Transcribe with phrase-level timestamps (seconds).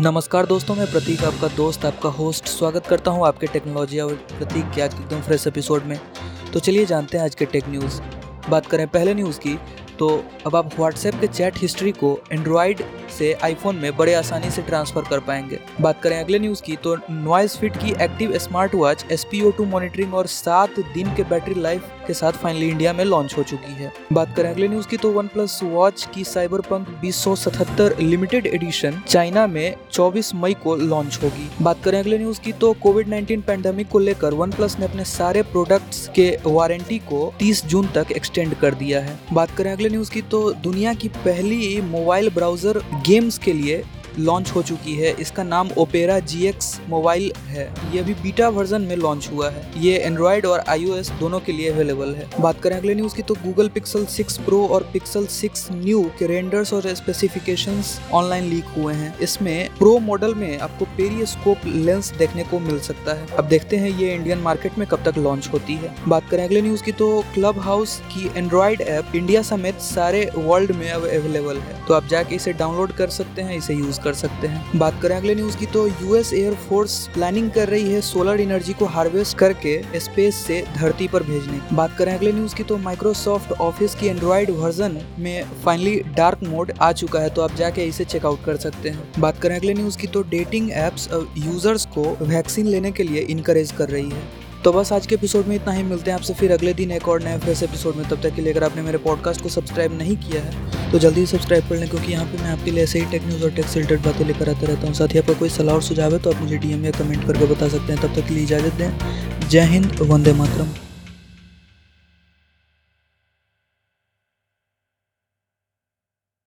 [0.00, 4.70] नमस्कार दोस्तों, मैं प्रतीक, आपका दोस्त, आपका होस्ट। स्वागत करता हूँ आपके टेक्नोलॉजी और प्रतीक
[4.74, 5.98] के आज एकदम फ्रेश एपिसोड में।
[6.52, 8.00] तो चलिए जानते हैं आज के टेक न्यूज़
[8.50, 9.54] बात करें पहले न्यूज़ की
[10.00, 10.08] तो
[10.46, 12.82] अब आप व्हाट्सएप के चैट हिस्ट्री को एंड्रॉयड
[13.18, 16.96] से आईफोन में बड़े आसानी से ट्रांसफ़र कर पाएँगे। बात करें अगले न्यूज़ की तो
[17.10, 19.26] नॉइस फिट की एक्टिव स्मार्ट वॉच एस
[19.60, 23.72] मॉनिटरिंग और सात दिन के बैटरी लाइफ के साथ फाइनली इंडिया में लॉन्च हो चुकी
[23.72, 27.24] है। बात करें अगले न्यूज़ की तो वन प्लस वॉच की साइबर पंक बीस
[28.00, 32.72] लिमिटेड एडिशन चाइना में 24 मई को लॉन्च होगी। बात करें अगले न्यूज़ की तो
[32.72, 37.64] कोविड 19 पैंडेमिक को लेकर वन प्लस ने अपने सारे प्रोडक्ट्स के वारंटी को 30
[37.66, 41.80] जून तक एक्सटेंड कर दिया है। बात करें अगले न्यूज़ की तो दुनिया की पहली
[41.80, 43.82] मोबाइल ब्राउज़र गेम्स के लिए
[44.18, 48.94] लॉन्च हो चुकी है। इसका नाम ओपेरा जीएक्स मोबाइल है। ये अभी बीटा वर्जन में
[48.96, 52.94] लॉन्च हुआ है। ये एंड्रॉयड और आईओएस दोनों के लिए अवेलेबल है। बात करें अगले
[52.94, 57.82] न्यूज़ की तो गूगल पिक्सल 6 प्रो और पिक्सल 6 न्यू के रेंडर्स और स्पेसिफिकेशन
[58.12, 63.14] ऑनलाइन लीक हुए हैं। इसमें प्रो मॉडल में आपको पेरियोस्कोप लेंस देखने को मिल सकता
[63.14, 66.44] है। अब देखते हैं ये इंडियन मार्केट में कब तक लॉन्च होती है। बात करें
[66.44, 71.02] अगले न्यूज़ की तो क्लब हाउस की एंड्रॉयड ऐप इंडिया समेत सारे वर्ल्ड में अब
[71.02, 74.78] अवेलेबल है। तो आप जाके इसे डाउनलोड कर सकते हैं, इसे यूज़ कर सकते हैं।
[74.78, 78.84] बात करें अगले न्यूज़ की तो यूएस एयरफोर्स प्लानिंग कर रही है सोलर एनर्जी को
[78.86, 83.94] हार्वेस्ट करके स्पेस से धरती पर भेजने। बात करें अगले न्यूज़ की तो माइक्रोसॉफ्ट ऑफ़िस
[83.94, 88.44] की एंड्रॉइड वर्जन में फाइनली डार्क मोड आ चुका है तो आप जाके इसे चेकआउट
[88.44, 92.92] कर सकते हैं। बात करें अगले न्यूज़ की तो डेटिंग एप्स यूज़र्स को वैक्सीन लेने
[92.92, 96.10] के लिए इनकरेज कर रही है। तो बस आज के एपिसोड में इतना ही। मिलते
[96.10, 98.52] हैं आपसे फिर अगले दिन एक और नए फ्रेश एपिसोड में। तब तक के लिए
[98.52, 102.12] अगर आपने मेरे पॉडकास्ट को सब्सक्राइब नहीं किया है तो जल्दी सब्सक्राइब कर लें, क्योंकि
[102.12, 104.66] यहाँ पे मैं आपके लिए ऐसे ही टेक न्यूज़ और टेक रिलेटेड बातें लेकर आता
[104.66, 106.90] रहता हूँ। साथ ही आपका कोई सलाह और सुझाव है तो आप मुझे डीएम या
[106.98, 110.89] कमेंट करके बता सकते हैं। तब तक के लिए इजाज़त दें। जय हिंद, वंदे मातरम।